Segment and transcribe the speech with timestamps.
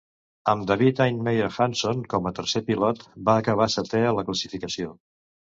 [0.53, 4.99] Amb David Heinemeier Hansson com a tercer pilot, va acabar setè a la classificació.